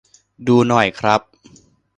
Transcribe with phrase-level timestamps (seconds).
[0.47, 1.21] ดูหน่อยครับ